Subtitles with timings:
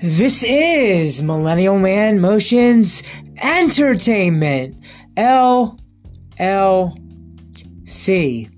[0.00, 3.02] This is Millennial Man Motions
[3.42, 4.76] Entertainment.
[5.16, 5.76] L
[6.38, 6.96] L
[7.84, 8.48] C.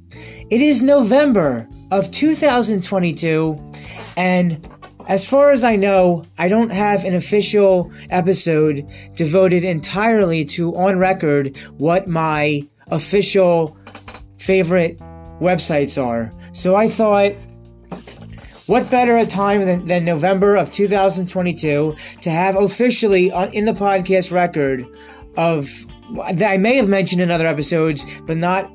[0.51, 3.59] It is November of 2022,
[4.19, 4.69] and
[5.09, 10.99] as far as I know, I don't have an official episode devoted entirely to on
[10.99, 13.79] record what my official
[14.39, 14.99] favorite
[15.41, 16.35] websites are.
[16.53, 17.33] So I thought
[18.71, 23.73] what better a time than, than November of 2022 to have officially on, in the
[23.73, 24.87] podcast record
[25.37, 25.69] of
[26.35, 28.71] that I may have mentioned in other episodes, but not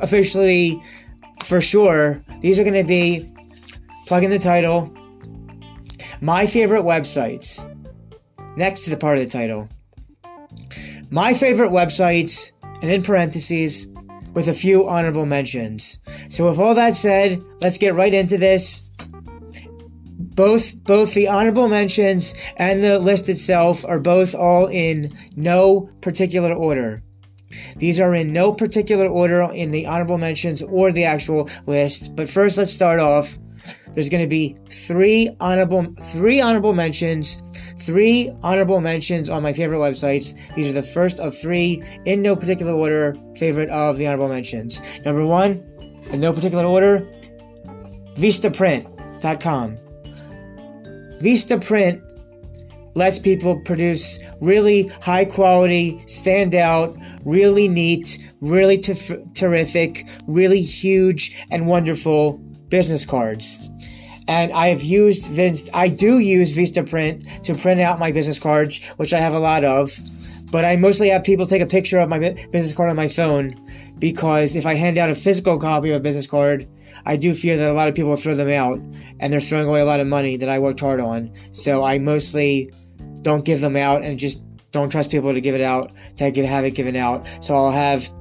[0.00, 0.82] officially
[1.44, 2.20] for sure.
[2.40, 3.32] These are going to be
[4.08, 4.92] plug in the title,
[6.20, 7.70] my favorite websites,
[8.56, 9.68] next to the part of the title.
[11.10, 12.50] My favorite websites,
[12.82, 13.86] and in parentheses,
[14.34, 15.98] with a few honorable mentions.
[16.28, 18.90] So with all that said, let's get right into this.
[20.18, 26.52] Both both the honorable mentions and the list itself are both all in no particular
[26.52, 27.00] order.
[27.76, 32.16] These are in no particular order in the honorable mentions or the actual list.
[32.16, 33.38] But first, let's start off.
[33.94, 37.40] There's going to be three honorable three honorable mentions
[37.78, 40.54] three honorable mentions on my favorite websites.
[40.54, 44.80] These are the first of three in no particular order favorite of the honorable mentions.
[45.04, 45.62] Number one,
[46.10, 47.06] in no particular order,
[48.16, 49.78] Vistaprint.com.
[51.20, 52.00] Vistaprint
[52.94, 61.66] lets people produce really high quality, stand out, really neat, really terrific, really huge and
[61.66, 63.70] wonderful business cards
[64.28, 65.68] and I have used Vince.
[65.74, 69.64] I do use VistaPrint to print out my business cards, which I have a lot
[69.64, 69.90] of.
[70.50, 72.18] But I mostly have people take a picture of my
[72.52, 73.54] business card on my phone
[73.98, 76.68] because if I hand out a physical copy of a business card,
[77.04, 78.78] I do fear that a lot of people throw them out
[79.18, 81.34] and they're throwing away a lot of money that I worked hard on.
[81.52, 82.70] So I mostly
[83.22, 86.64] don't give them out and just don't trust people to give it out to have
[86.64, 87.26] it given out.
[87.42, 88.12] So I'll have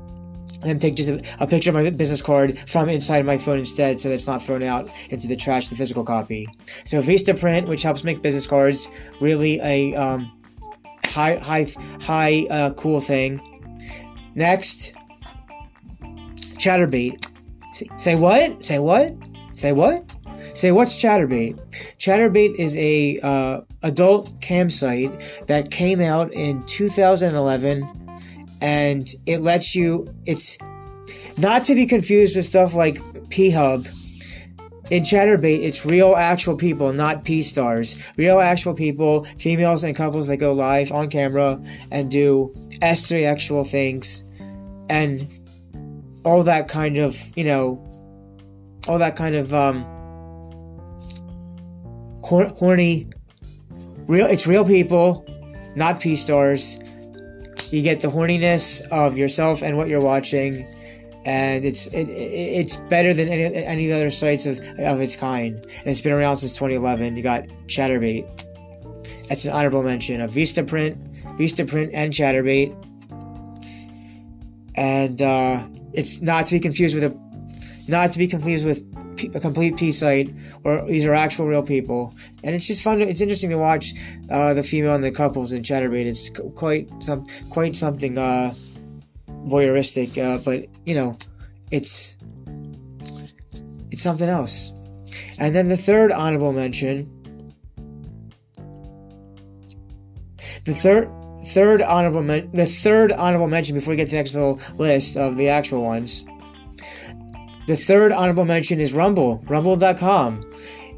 [0.65, 3.99] and take just a, a, picture of my business card from inside my phone instead
[3.99, 6.47] so that it's not thrown out into the trash, the physical copy.
[6.85, 8.87] So Vistaprint, which helps make business cards,
[9.19, 10.31] really a um,
[11.05, 11.67] high, high,
[12.01, 13.39] high, uh, cool thing.
[14.35, 14.93] Next,
[16.57, 17.23] Chaturbate.
[17.99, 18.63] Say what?
[18.63, 19.13] Say what?
[19.55, 20.03] Say what?
[20.53, 21.59] Say what's Chaturbate?
[21.97, 28.02] Chaturbate is a uh, adult campsite that came out in 2011
[28.63, 30.57] and it lets you it's
[31.37, 32.97] not to be confused with stuff like
[33.29, 33.85] P-Hub.
[34.89, 38.01] In Chaturbate, it's real actual people, not P stars.
[38.17, 43.63] Real actual people, females and couples that go live on camera and do S3 actual
[43.63, 44.23] things
[44.89, 45.27] and
[46.23, 47.85] all that kind of, you know,
[48.87, 49.83] all that kind of um
[52.23, 53.09] horny
[54.07, 55.25] real it's real people,
[55.75, 56.77] not P stars
[57.73, 60.67] you get the horniness of yourself and what you're watching
[61.25, 65.55] and it's it, it's better than any any other sites of of its kind.
[65.55, 67.17] And it's been around since 2011.
[67.17, 68.27] You got Chaturbate
[69.27, 70.97] That's an honorable mention of VistaPrint,
[71.37, 72.75] VistaPrint, and Chaturbate
[74.75, 77.17] And uh, it's not to be confused with a
[77.87, 78.83] not to be confused with
[79.33, 80.33] a complete P site,
[80.63, 82.13] or these are actual real people,
[82.43, 82.99] and it's just fun.
[82.99, 83.93] To, it's interesting to watch
[84.29, 86.05] uh, the female and the couples in Chaturbate.
[86.05, 88.53] It's quite some quite something uh,
[89.45, 91.17] voyeuristic, uh, but you know,
[91.71, 92.17] it's
[93.91, 94.71] it's something else.
[95.39, 97.09] And then the third honorable mention,
[100.65, 101.11] the third
[101.45, 105.37] third honorable men- the third honorable mention before we get to the actual list of
[105.37, 106.25] the actual ones
[107.67, 110.45] the third honorable mention is Rumble, rumble.com.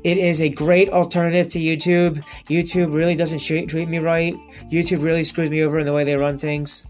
[0.04, 2.24] It is a great alternative to YouTube.
[2.46, 4.36] YouTube really doesn't treat me right.
[4.72, 6.86] YouTube really screws me over in the way they run things.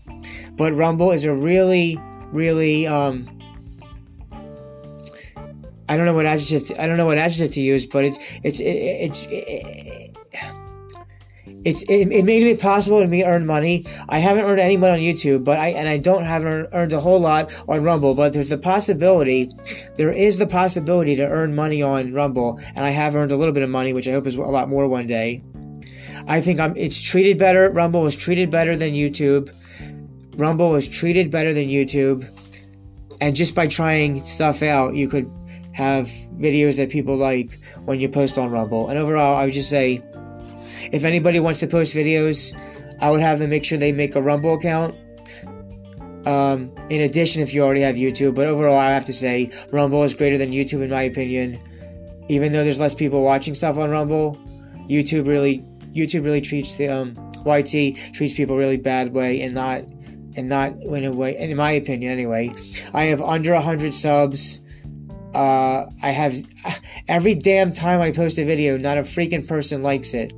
[0.58, 1.98] But Rumble is a really,
[2.34, 3.26] really, um,
[5.88, 8.18] I don't know what adjective to, I don't know what adjective to use, but it's
[8.44, 10.05] it's it, it's it,
[11.66, 13.86] it's it, it made it possible to me earn money.
[14.08, 17.00] I haven't earned any money on YouTube, but I and I don't have earned, a
[17.00, 18.14] whole lot on Rumble.
[18.14, 19.50] But there's the possibility,
[19.98, 23.54] there is the possibility to earn money on Rumble, and I have earned a little
[23.54, 25.42] bit of money, which I hope is a lot more one day.
[26.28, 26.78] I think I'm.
[26.78, 27.70] It's treated better.
[27.72, 29.50] Rumble is treated better than YouTube.
[30.38, 32.26] Rumble is treated better than YouTube,
[33.22, 35.32] and just by trying stuff out, you could
[35.74, 36.06] have
[36.38, 38.90] videos that people like when you post on Rumble.
[38.90, 40.02] And overall, I would just say
[40.92, 42.54] if anybody wants to post videos,
[43.02, 44.96] I would have them make sure they make a Rumble account.
[46.26, 50.04] Um, in addition, if you already have YouTube, but overall, I have to say Rumble
[50.04, 51.60] is greater than YouTube in my opinion.
[52.28, 54.36] Even though there's less people watching stuff on Rumble,
[54.90, 57.16] YouTube really YouTube really treats the um,
[57.46, 59.82] YT treats people really bad way and not
[60.36, 62.52] and not in a way in my opinion anyway.
[62.94, 64.60] I have under a hundred subs.
[65.36, 66.34] Uh, I have
[67.08, 70.34] every damn time I post a video, not a freaking person likes it.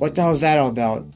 [0.00, 1.06] What the hell is that all about?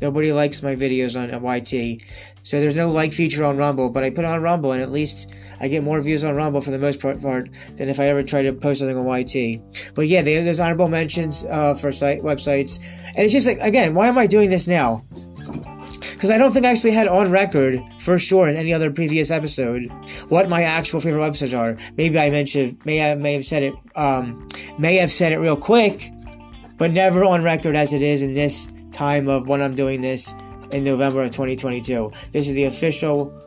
[0.00, 2.02] Nobody likes my videos on YT.
[2.42, 5.34] So there's no like feature on Rumble, but I put on Rumble and at least
[5.60, 8.40] I get more views on Rumble for the most part than if I ever try
[8.40, 9.94] to post something on YT.
[9.94, 12.78] But yeah, there's honorable mentions uh, for site websites.
[13.08, 15.04] And it's just like, again, why am I doing this now?
[16.00, 19.30] Because I don't think I actually had on record, for sure, in any other previous
[19.30, 19.90] episode,
[20.30, 21.76] what my actual favorite websites are.
[21.98, 24.48] Maybe I mentioned, may I may have said it, um,
[24.78, 26.10] may have said it real quick,
[26.78, 30.34] but never on record as it is in this time of when I'm doing this
[30.70, 32.12] in November of 2022.
[32.32, 33.38] This is the official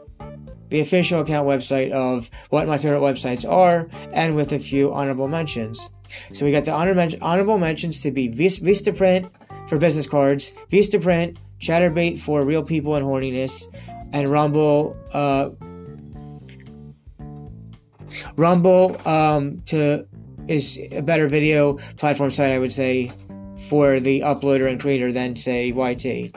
[0.69, 5.27] the official account website of what my favorite websites are and with a few honorable
[5.27, 5.92] mentions.
[6.33, 9.30] So we got the honor men- honorable mentions to be Vistaprint
[9.69, 13.68] for business cards, Vistaprint, Chaturbate for real people and horniness,
[14.12, 15.50] and Rumble uh,
[18.38, 20.07] Rumble um, to
[20.47, 23.12] is a better video platform site I would say
[23.69, 26.31] for the uploader and creator than say YT.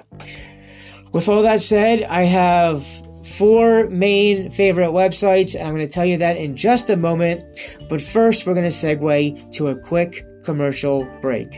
[1.13, 2.87] With all that said, I have
[3.27, 7.43] four main favorite websites, I'm going to tell you that in just a moment.
[7.89, 11.49] But first, we're going to segue to a quick commercial break.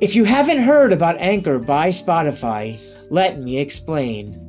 [0.00, 2.78] If you haven't heard about Anchor by Spotify,
[3.10, 4.40] let me explain.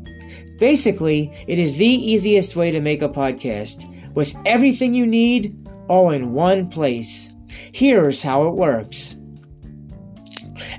[0.60, 5.56] Basically, it is the easiest way to make a podcast with everything you need
[5.88, 7.36] all in one place.
[7.74, 9.16] Here's how it works.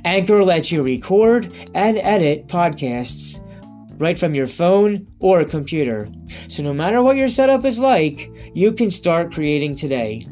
[0.05, 3.41] Anchor lets you record and edit podcasts
[3.99, 6.09] right from your phone or computer.
[6.49, 10.25] So no matter what your setup is like, you can start creating today.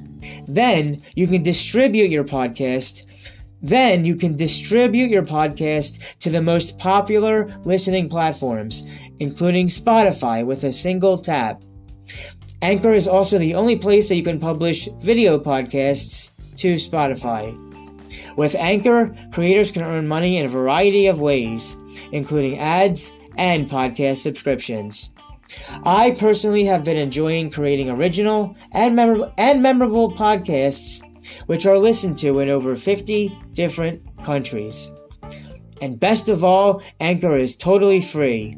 [0.46, 3.10] Then you can distribute your podcast.
[3.60, 8.86] Then you can distribute your podcast to the most popular listening platforms,
[9.18, 11.62] including Spotify with a single tap.
[12.64, 17.52] Anchor is also the only place that you can publish video podcasts to Spotify.
[18.38, 21.76] With Anchor, creators can earn money in a variety of ways,
[22.10, 25.10] including ads and podcast subscriptions.
[25.84, 31.02] I personally have been enjoying creating original and, memorable, and memorable podcasts
[31.44, 34.90] which are listened to in over 50 different countries.
[35.82, 38.56] And best of all, Anchor is totally free.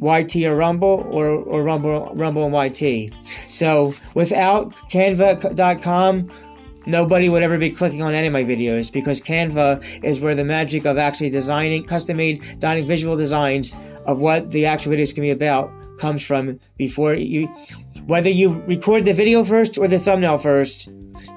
[0.00, 3.12] YT or Rumble or, or Rumble, Rumble and YT.
[3.48, 6.30] So without Canva.com,
[6.86, 10.44] nobody would ever be clicking on any of my videos because Canva is where the
[10.44, 15.22] magic of actually designing custom made dining visual designs of what the actual videos can
[15.22, 17.46] be about comes from before you
[18.06, 20.92] whether you record the video first or the thumbnail first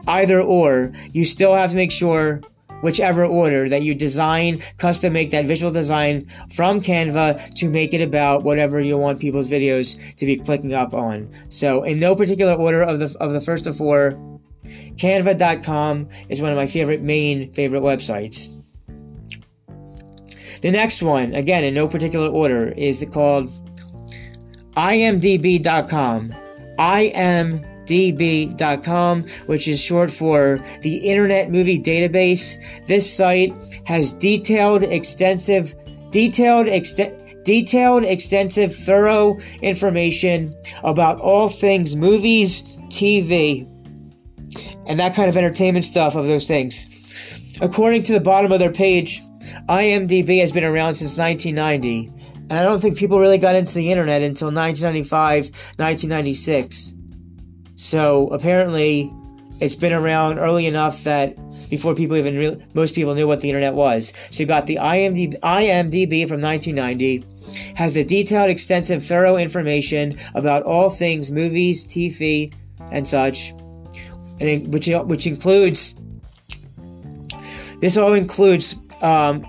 [0.07, 2.41] either or you still have to make sure
[2.81, 8.01] whichever order that you design, custom make that visual design from Canva to make it
[8.01, 11.29] about whatever you want people's videos to be clicking up on.
[11.49, 14.11] So in no particular order of the, of the first of four,
[14.95, 18.53] canva.com is one of my favorite main favorite websites.
[20.61, 23.51] The next one, again in no particular order, is called
[24.75, 26.35] imdb.com.
[26.79, 32.55] I am db.com, which is short for the Internet Movie Database.
[32.87, 33.53] This site
[33.85, 35.73] has detailed, extensive
[36.11, 40.53] detailed, ext- detailed, extensive, thorough information
[40.83, 43.63] about all things movies, TV,
[44.87, 46.93] and that kind of entertainment stuff of those things.
[47.61, 49.21] According to the bottom of their page,
[49.67, 52.11] IMDb has been around since 1990,
[52.49, 56.93] and I don't think people really got into the internet until 1995, 1996.
[57.77, 59.13] So apparently,
[59.59, 61.35] it's been around early enough that
[61.69, 64.13] before people even most people knew what the internet was.
[64.31, 67.23] So you got the IMDb, IMDb from 1990
[67.75, 72.51] has the detailed, extensive, thorough information about all things movies, TV,
[72.91, 73.51] and such,
[74.39, 75.95] and which which includes
[77.79, 79.45] this all includes um,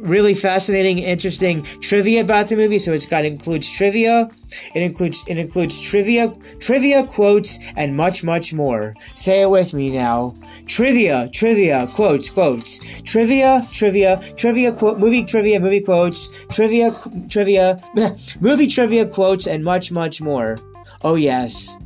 [0.00, 2.78] really fascinating, interesting trivia about the movie.
[2.78, 4.30] So it's got includes trivia,
[4.74, 8.94] it includes it includes trivia, trivia quotes, and much much more.
[9.14, 10.36] Say it with me now.
[10.66, 16.96] Trivia, trivia, quotes, quotes, trivia, trivia, trivia quote, movie trivia, movie quotes, trivia,
[17.28, 17.82] trivia,
[18.40, 20.56] movie trivia quotes, and much much more.
[21.02, 21.76] Oh yes.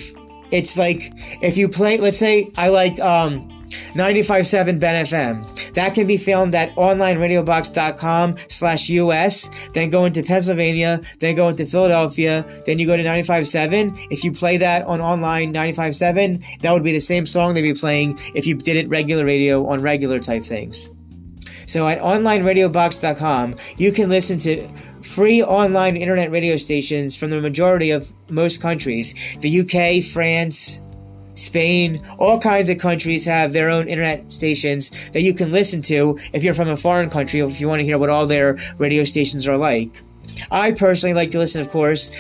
[0.52, 1.12] It's like
[1.42, 3.50] if you play, let's say I like um,
[3.94, 5.74] 95.7 Ben FM.
[5.74, 9.50] That can be found at onlineradiobox.com slash US.
[9.74, 11.02] Then go into Pennsylvania.
[11.20, 12.46] Then go into Philadelphia.
[12.68, 14.08] Then you go to 95.7.
[14.12, 17.74] If you play that on online 95.7, that would be the same song they'd be
[17.74, 20.90] playing if you did it regular radio on regular type things.
[21.68, 24.68] So at onlineradiobox.com, you can listen to
[25.02, 29.14] free online internet radio stations from the majority of most countries.
[29.40, 30.82] The UK, France,
[31.36, 36.18] Spain, all kinds of countries have their own internet stations that you can listen to
[36.32, 38.60] if you're from a foreign country, or if you want to hear what all their
[38.78, 40.02] radio stations are like.
[40.52, 42.12] I personally like to listen, of course,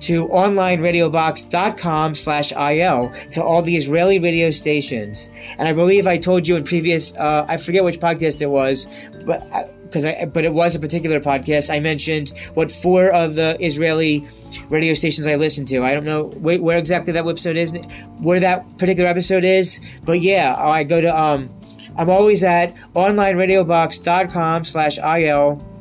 [0.00, 5.30] to onlineradiobox.com slash IL to all the Israeli radio stations.
[5.58, 8.86] And I believe I told you in previous, uh, I forget which podcast it was,
[9.24, 9.48] but
[9.82, 11.72] because uh, I, but it was a particular podcast.
[11.72, 14.26] I mentioned what four of the Israeli
[14.68, 15.84] radio stations I listen to.
[15.84, 17.72] I don't know where, where exactly that episode is,
[18.18, 21.50] where that particular episode is, but yeah, I go to, um,
[21.96, 25.75] I'm always at onlineradiobox.com slash IL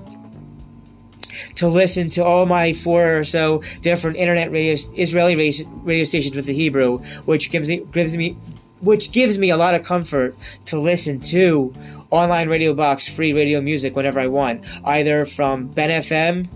[1.55, 6.45] to listen to all my four or so different internet radio, Israeli radio stations with
[6.45, 8.37] the Hebrew, which gives me gives me
[8.81, 11.73] which gives me a lot of comfort to listen to
[12.11, 16.47] online radio box free radio music whenever I want, either from Ben FM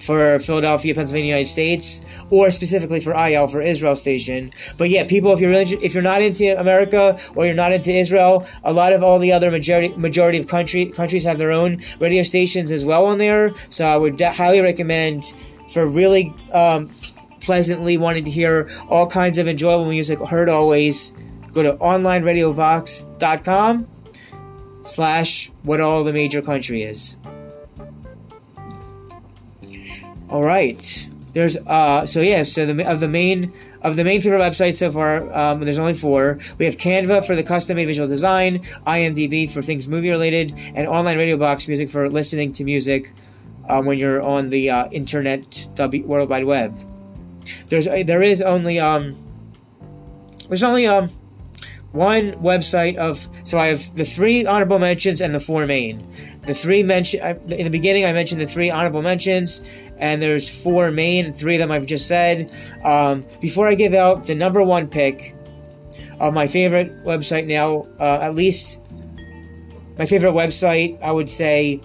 [0.00, 2.00] for Philadelphia, Pennsylvania, United States,
[2.30, 4.52] or specifically for IL for Israel station.
[4.76, 7.90] But yeah, people, if you're really, if you're not into America or you're not into
[7.90, 11.82] Israel, a lot of all the other majority majority of country countries have their own
[11.98, 13.54] radio stations as well on there.
[13.70, 15.32] So I would de- highly recommend
[15.72, 16.90] for really um,
[17.40, 21.12] pleasantly wanting to hear all kinds of enjoyable music heard always.
[21.52, 23.88] Go to onlineradiobox.com
[24.82, 27.16] slash what all the major country is.
[30.28, 31.08] All right.
[31.34, 34.90] There's uh so yeah so the of the main of the main favorite websites so
[34.90, 36.38] far um, there's only four.
[36.58, 40.88] We have Canva for the custom made visual design, IMDb for things movie related, and
[40.88, 43.12] Online Radio Box Music for listening to music
[43.68, 46.76] um, when you're on the uh, internet w- World Wide Web.
[47.68, 49.14] There's there is only um
[50.48, 51.10] there's only um
[51.92, 56.06] one website of so I have the three honorable mentions and the four main.
[56.46, 60.90] The three mention in the beginning I mentioned the three honorable mentions, and there's four
[60.90, 61.32] main.
[61.32, 62.52] Three of them I've just said.
[62.84, 65.34] Um, before I give out the number one pick
[66.20, 68.80] of my favorite website now, uh, at least
[69.98, 71.80] my favorite website, I would say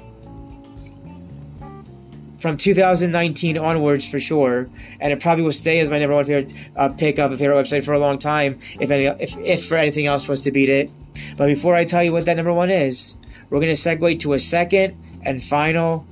[2.44, 4.70] from 2019 onwards for sure,
[5.00, 7.56] and it probably will stay as my number one favorite uh, pick of a favorite
[7.56, 8.60] website for a long time.
[8.82, 10.92] If any, if if for anything else was to beat it,
[11.38, 13.16] but before I tell you what that number one is,
[13.50, 16.06] we're gonna segue to a second and final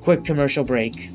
[0.00, 1.10] quick commercial break.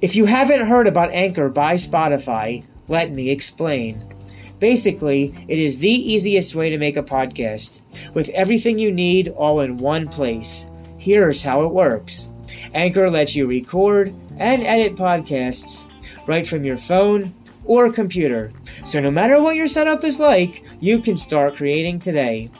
[0.00, 4.14] If you haven't heard about Anchor by Spotify, let me explain.
[4.60, 7.82] Basically, it is the easiest way to make a podcast,
[8.14, 10.66] with everything you need all in one place.
[11.02, 12.30] Here's how it works
[12.74, 15.88] Anchor lets you record and edit podcasts
[16.28, 18.52] right from your phone or computer.
[18.84, 22.50] So no matter what your setup is like, you can start creating today.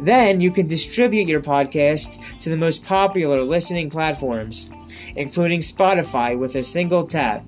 [0.00, 4.70] Then you can distribute your podcast to the most popular listening platforms,
[5.16, 7.42] including Spotify with a single tap.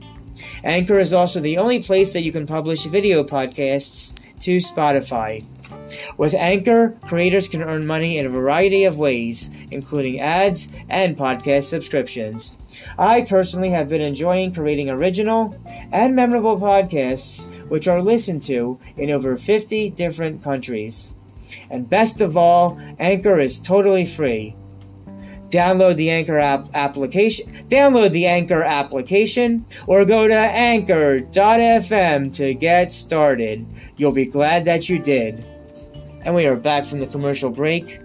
[0.64, 5.44] Anchor is also the only place that you can publish video podcasts to Spotify.
[6.17, 11.64] With Anchor, creators can earn money in a variety of ways, including ads and podcast
[11.64, 12.57] subscriptions.
[12.99, 15.59] I personally have been enjoying creating original
[15.92, 21.12] and memorable podcasts which are listened to in over 50 different countries.
[21.68, 24.57] And best of all, Anchor is totally free.
[25.51, 27.66] Download the Anchor app application.
[27.68, 33.66] Download the Anchor application or go to anchor.fm to get started.
[33.96, 35.44] You'll be glad that you did.
[36.22, 38.00] And we are back from the commercial break.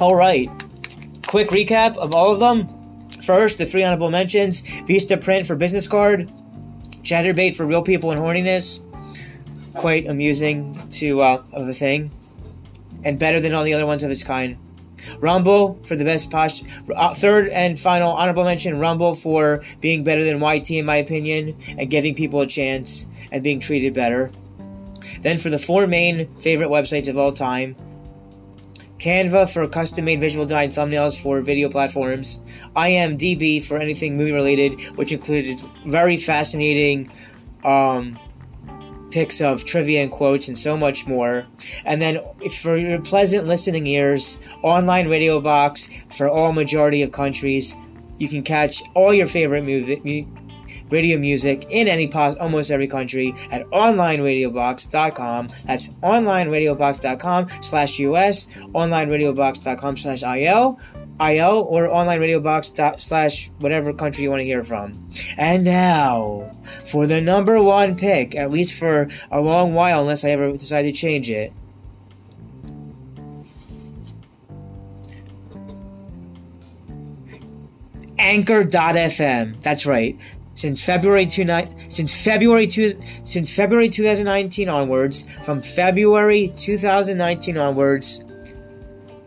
[0.00, 0.50] All right.
[1.26, 3.08] Quick recap of all of them.
[3.22, 6.30] First, the three honorable mentions Vista Print for business card,
[7.02, 8.80] Chaturbate for real people and horniness.
[9.72, 12.10] Quite amusing to uh, of the thing,
[13.02, 14.58] and better than all the other ones of its kind.
[15.18, 16.66] Rumble for the best posture.
[16.94, 21.56] Uh, third and final honorable mention Rumble for being better than YT in my opinion
[21.78, 24.30] and giving people a chance and being treated better.
[25.20, 27.76] Then for the four main favorite websites of all time
[29.04, 32.38] Canva for custom made visual design thumbnails for video platforms,
[32.74, 37.10] IMDb for anything movie related, which included very fascinating
[37.64, 38.18] um,
[39.14, 41.46] pics of trivia and quotes and so much more.
[41.84, 42.18] And then
[42.60, 47.76] for your pleasant listening ears, online radio box for all majority of countries.
[48.18, 50.26] You can catch all your favorite movie,
[50.90, 55.48] radio music in any pos- almost every country at onlineradiobox.com.
[55.64, 60.80] That's onlineradiobox.com slash US, onlineradiobox.com slash IL,
[61.20, 65.10] IL, or onlineradiobox slash whatever country you want to hear from.
[65.36, 70.30] And now, for the number one pick, at least for a long while, unless I
[70.30, 71.52] ever decide to change it.
[78.18, 79.60] Anchor.fm.
[79.60, 80.18] That's right
[80.54, 81.44] since February two
[81.88, 88.24] since February two since February 2019 onwards, from February 2019 onwards,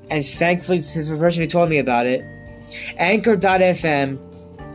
[0.10, 2.22] and thankfully to the person who told me about it,
[2.98, 4.20] Anchor.fm,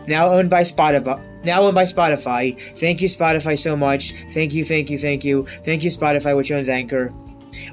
[0.07, 1.21] now owned by Spotify.
[1.45, 2.59] Now owned by Spotify.
[2.79, 4.13] Thank you, Spotify, so much.
[4.31, 5.45] Thank you, thank you, thank you.
[5.45, 7.13] Thank you, Spotify, which owns Anchor.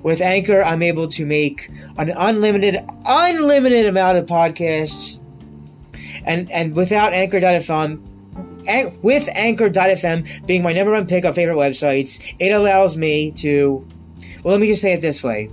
[0.03, 5.19] With Anchor, I'm able to make an unlimited, unlimited amount of podcasts.
[6.25, 8.01] And, and without Anchor.fm,
[9.01, 13.87] with Anchor.fm being my number one pick of favorite websites, it allows me to.
[14.43, 15.49] Well, let me just say it this way.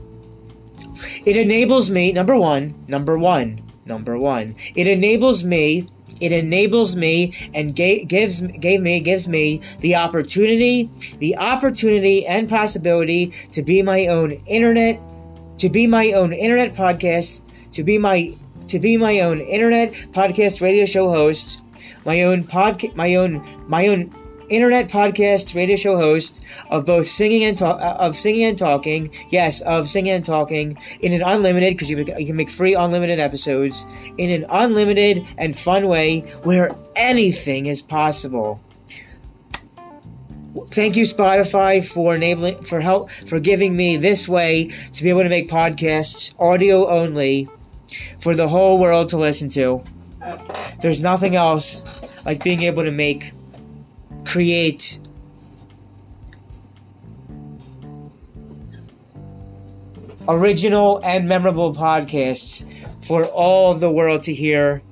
[1.24, 4.54] It enables me, number one, number one, number one.
[4.74, 5.88] It enables me
[6.20, 12.48] it enables me and ga- gives gave me gives me the opportunity the opportunity and
[12.48, 15.00] possibility to be my own internet
[15.58, 18.32] to be my own internet podcast to be my
[18.68, 21.60] to be my own internet podcast radio show host
[22.06, 24.14] my own podcast, my own, my own
[24.48, 29.10] internet podcast radio show host of both singing and talk uh, of singing and talking
[29.30, 33.18] yes of singing and talking in an unlimited because you, you can make free unlimited
[33.18, 33.84] episodes
[34.18, 38.60] in an unlimited and fun way where anything is possible.
[40.68, 45.22] Thank you spotify for enabling for help for giving me this way to be able
[45.22, 47.48] to make podcasts audio only
[48.20, 49.82] for the whole world to listen to.
[50.80, 51.84] There's nothing else
[52.24, 53.32] like being able to make,
[54.26, 54.98] create,
[60.28, 62.64] original and memorable podcasts
[63.04, 64.82] for all of the world to hear,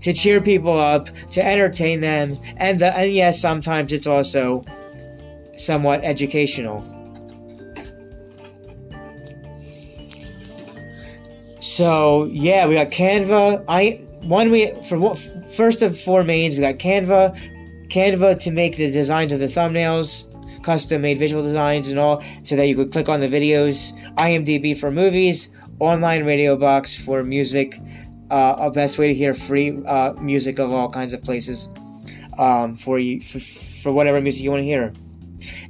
[0.00, 4.64] to cheer people up, to entertain them, and the, and yes, sometimes it's also
[5.56, 6.82] somewhat educational.
[11.60, 13.64] So yeah, we got Canva.
[13.68, 17.38] I one we for first of four mains we got Canva,
[17.90, 20.26] Canva to make the designs of the thumbnails,
[20.62, 23.92] custom made visual designs and all, so that you could click on the videos.
[24.16, 27.80] IMDb for movies, online radio box for music.
[28.30, 31.68] Uh, a best way to hear free uh, music of all kinds of places
[32.38, 34.92] um, for you for, for whatever music you want to hear.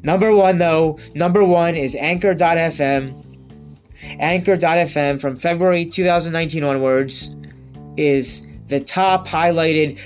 [0.03, 3.27] Number one though, number one is Anchor.fm.
[4.19, 7.35] Anchor.fm from February 2019 onwards
[7.97, 9.99] is the top highlighted,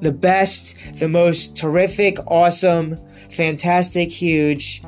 [0.00, 2.98] the best, the most terrific, awesome,
[3.30, 4.82] fantastic, huge,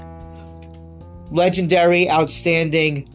[1.30, 3.06] legendary, outstanding,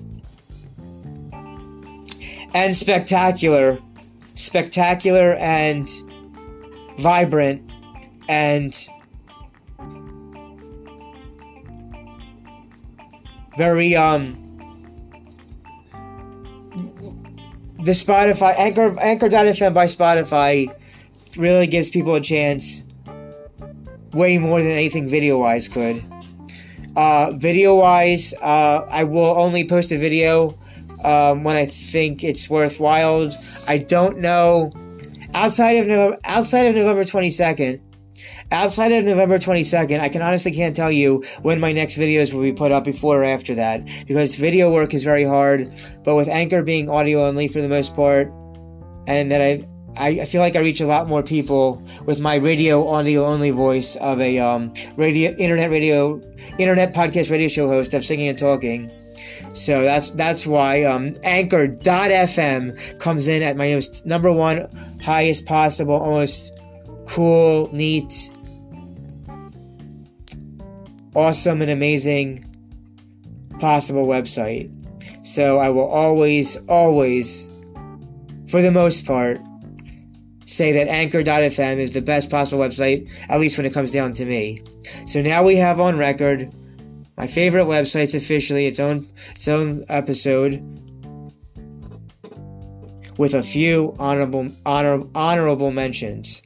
[2.53, 3.79] and spectacular,
[4.33, 5.89] spectacular and
[6.97, 7.69] vibrant
[8.27, 8.87] and
[13.57, 14.41] very um
[17.83, 20.73] the Spotify Anchor Anchor.fm by Spotify
[21.37, 22.83] really gives people a chance
[24.13, 26.03] way more than anything video wise could.
[26.95, 30.57] Uh, video wise, uh, I will only post a video
[31.03, 33.31] um, when I think it's worthwhile.
[33.67, 34.71] I don't know
[35.33, 37.81] outside of November, outside of November twenty second.
[38.51, 42.43] Outside of November 22nd, I can honestly can't tell you when my next videos will
[42.43, 45.71] be put up before or after that because video work is very hard.
[46.03, 48.31] But with Anchor being audio only for the most part,
[49.07, 52.87] and that I I feel like I reach a lot more people with my radio
[52.87, 56.21] audio only voice of a um, radio internet radio
[56.57, 58.91] internet podcast radio show host of singing and talking.
[59.53, 64.67] So that's that's why um, Anchor.fm comes in at my most number one
[65.01, 66.51] highest possible, almost
[67.07, 68.31] cool, neat,
[71.15, 72.43] awesome, and amazing
[73.59, 74.71] possible website.
[75.25, 77.49] So I will always, always,
[78.47, 79.39] for the most part,
[80.45, 84.25] say that Anchor.fm is the best possible website, at least when it comes down to
[84.25, 84.61] me.
[85.05, 86.53] So now we have on record
[87.17, 90.61] my favorite website's officially its own its own episode
[93.17, 96.41] with a few honorable honor, honorable mentions.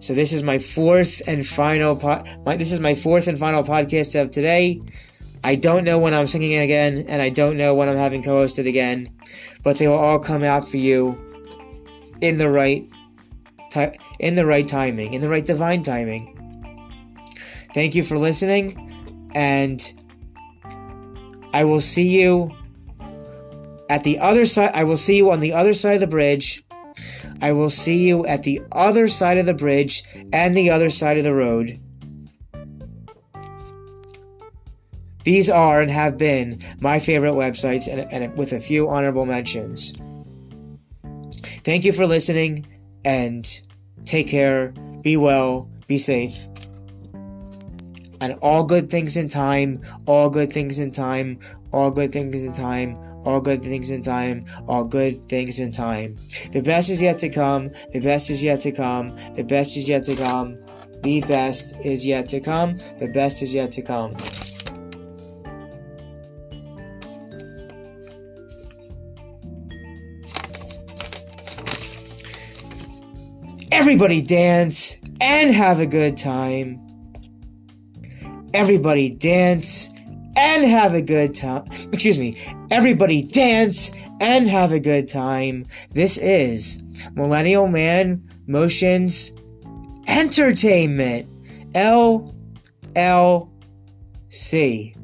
[0.00, 3.62] So this is my fourth and final po- my, this is my fourth and final
[3.62, 4.82] podcast of today.
[5.44, 8.68] I don't know when I'm singing again, and I don't know when I'm having co-hosted
[8.68, 9.06] again,
[9.64, 11.18] but they will all come out for you
[12.20, 12.88] in the right
[13.72, 16.38] ti- in the right timing, in the right divine timing.
[17.74, 19.80] Thank you for listening, and
[21.52, 22.54] I will see you
[23.88, 24.72] at the other side.
[24.74, 26.62] I will see you on the other side of the bridge
[27.42, 31.18] I will see you at the other side of the bridge and the other side
[31.18, 31.80] of the road.
[35.24, 39.92] These are and have been my favorite websites, and, and with a few honorable mentions.
[41.64, 42.66] Thank you for listening,
[43.04, 43.60] and
[44.04, 46.48] take care, be well, be safe.
[48.20, 51.40] And all good things in time, all good things in time,
[51.72, 56.16] all good things in time, all good things in time, all good things in time.
[56.52, 59.88] The best is yet to come, the best is yet to come, the best is
[59.88, 60.58] yet to come,
[61.02, 64.14] the best is yet to come, the best is yet to come.
[73.72, 76.78] Everybody dance and have a good time.
[78.52, 79.88] Everybody dance
[80.36, 81.64] and have a good time.
[81.90, 82.36] Excuse me.
[82.70, 85.64] Everybody dance and have a good time.
[85.94, 89.32] This is Millennial Man Motions
[90.06, 91.30] Entertainment.
[91.74, 92.34] L
[92.94, 93.50] L
[94.28, 94.94] C.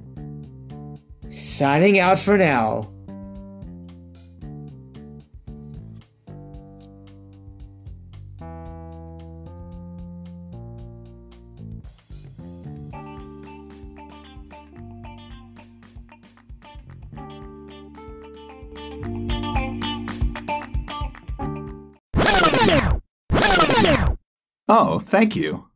[1.31, 2.93] Signing out for now.
[25.09, 25.68] Thank you.